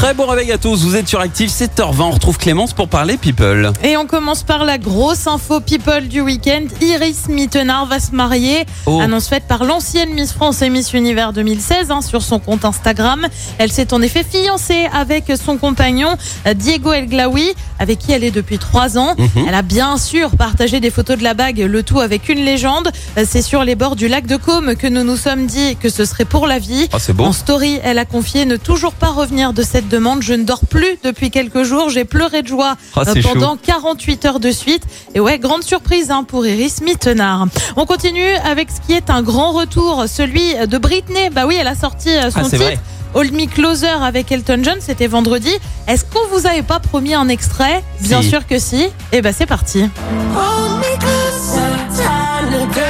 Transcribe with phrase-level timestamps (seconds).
[0.00, 3.18] Très bon réveil à tous, vous êtes sur Active 7h20, on retrouve Clémence pour parler
[3.18, 3.70] People.
[3.84, 6.62] Et on commence par la grosse info people du week-end.
[6.80, 8.64] Iris Mittenard va se marier.
[8.86, 8.98] Oh.
[8.98, 13.28] Annonce faite par l'ancienne Miss France et Miss Univers 2016 hein, sur son compte Instagram.
[13.58, 18.24] Elle s'est en effet fiancée avec son compagnon euh, Diego El Glaoui, avec qui elle
[18.24, 19.14] est depuis trois ans.
[19.18, 19.44] Mhm.
[19.48, 22.90] Elle a bien sûr partagé des photos de la bague, le tout avec une légende.
[23.18, 25.90] Euh, C'est sur les bords du lac de Caume que nous nous sommes dit que
[25.90, 26.88] ce serait pour la vie.
[26.90, 27.24] Ah, beau.
[27.24, 30.22] En story, elle a confié ne toujours pas revenir de cette demande.
[30.22, 31.90] Je ne dors plus depuis quelques jours.
[31.90, 34.84] J'ai pleuré de joie Ah, euh, pendant 48 heures de suite.
[35.14, 37.46] Et ouais, grande surprise hein, pour Iris Mittenard.
[37.76, 41.28] On continue avec ce qui est un grand retour, celui de Britney.
[41.30, 42.56] Bah oui, elle a sorti euh, son Ah, titre.
[42.56, 42.78] vrai.
[43.12, 45.50] Hold Me Closer avec Elton John, c'était vendredi.
[45.88, 47.82] Est-ce qu'on vous avait pas promis un extrait?
[48.00, 48.28] Bien Si.
[48.28, 48.86] sûr que si.
[49.12, 49.80] Et ben c'est parti.
[49.80, 51.60] Hold me closer,
[51.96, 52.80] time to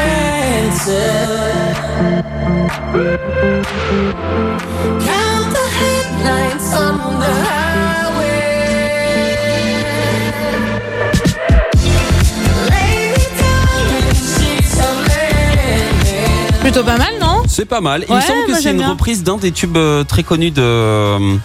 [16.73, 18.05] Plutôt pas mal, non C'est pas mal.
[18.09, 18.91] Il me semble que moi, c'est j'aime une bien.
[18.91, 21.37] reprise d'un des tubes euh, très connus de.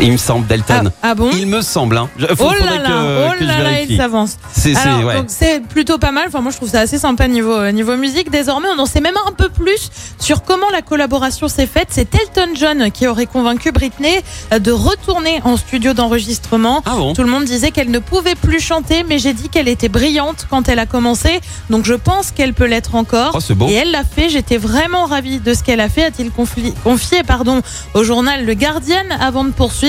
[0.00, 0.84] Il me semble, Delton.
[1.02, 2.08] ah, ah bon Il me semble, hein.
[2.18, 4.36] Je- faut- Oh là là, que, oh que là là, il s'avance.
[4.52, 5.60] C'est, ouais.
[5.68, 6.24] plutôt pas mal.
[6.28, 8.30] Enfin, moi, je trouve ça assez sympa niveau euh, niveau musique.
[8.30, 11.88] Désormais, on en sait même un peu plus sur comment la collaboration s'est faite.
[11.90, 14.20] C'est Elton John qui aurait convaincu Britney
[14.52, 16.82] euh, de retourner en studio d'enregistrement.
[16.86, 19.68] Ah bon Tout le monde disait qu'elle ne pouvait plus chanter, mais j'ai dit qu'elle
[19.68, 21.40] était brillante quand elle a commencé.
[21.70, 23.32] Donc, je pense qu'elle peut l'être encore.
[23.38, 23.68] Oh, beau.
[23.68, 24.28] Et elle l'a fait.
[24.28, 26.04] J'étais vraiment ravie de ce qu'elle a fait.
[26.04, 27.62] A-t-il confli- confié, pardon,
[27.94, 29.83] au journal Le Guardian avant de poursuivre.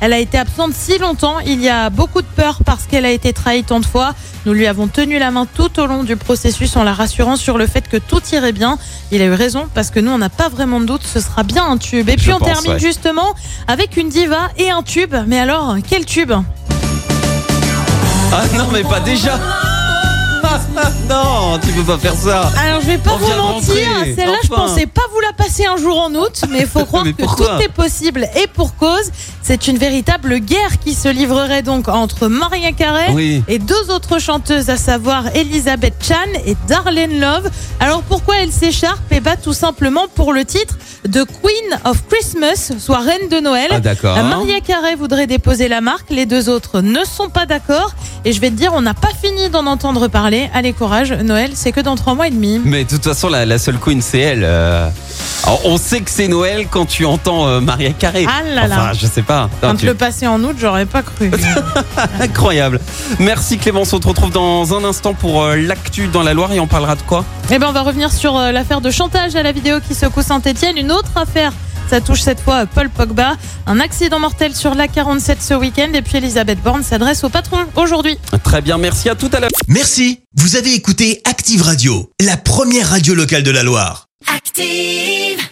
[0.00, 1.38] Elle a été absente si longtemps.
[1.40, 4.14] Il y a beaucoup de peur parce qu'elle a été trahie tant de fois.
[4.46, 7.58] Nous lui avons tenu la main tout au long du processus en la rassurant sur
[7.58, 8.78] le fait que tout irait bien.
[9.10, 11.02] Il a eu raison parce que nous, on n'a pas vraiment de doute.
[11.04, 12.08] Ce sera bien un tube.
[12.08, 12.78] Et puis, Je on pense, termine ouais.
[12.78, 13.34] justement
[13.68, 15.14] avec une diva et un tube.
[15.26, 16.32] Mais alors, quel tube?
[18.32, 19.38] Ah non, mais pas déjà
[21.08, 23.74] Non, tu peux pas faire ça Alors je vais pas On vous mentir,
[24.16, 24.66] celle-là je enfin.
[24.66, 27.22] pensais pas vous la passer un jour en août, mais il faut croire Mais que
[27.22, 29.10] tout est possible et pour cause.
[29.52, 33.42] C'est une véritable guerre qui se livrerait donc entre Maria Carey Oui.
[33.48, 36.14] et deux autres chanteuses, à savoir Elisabeth Chan
[36.46, 37.50] et Darlene Love.
[37.80, 40.78] Alors pourquoi elles s'écharpent Eh bah tout simplement pour le titre
[41.08, 43.66] de Queen of Christmas, soit Reine de Noël.
[43.72, 44.16] Ah d'accord.
[44.16, 47.94] Euh, Maria Carey voudrait déposer la marque, les deux autres ne sont pas d'accord.
[48.24, 50.48] Et je vais te dire, on n'a pas fini d'en entendre parler.
[50.54, 52.60] Allez, courage, Noël, c'est que dans trois mois et demi.
[52.64, 54.42] Mais de toute façon, la, la seule queen, c'est elle.
[54.44, 54.88] euh.
[55.44, 58.26] Alors, on sait que c'est Noël quand tu entends euh, Maria Carré.
[58.28, 58.74] Ah là là.
[58.76, 59.42] Enfin, je sais pas.
[59.62, 61.30] Non, Quand tu- le passer en août, j'aurais pas cru.
[62.20, 62.80] Incroyable.
[63.18, 63.92] Merci Clémence.
[63.92, 66.94] On te retrouve dans un instant pour euh, l'actu dans la Loire et on parlera
[66.96, 67.24] de quoi?
[67.50, 70.22] Eh ben, on va revenir sur euh, l'affaire de chantage à la vidéo qui secoue
[70.22, 70.76] Saint-Etienne.
[70.76, 71.52] Une autre affaire.
[71.88, 73.32] Ça touche cette fois Paul Pogba.
[73.66, 75.88] Un accident mortel sur la 47 ce week-end.
[75.94, 78.16] Et puis Elisabeth Borne s'adresse au patron aujourd'hui.
[78.44, 78.78] Très bien.
[78.78, 79.50] Merci à tout à l'heure.
[79.66, 84.09] Merci, vous avez écouté Active Radio, la première radio locale de la Loire.
[84.26, 85.49] Active.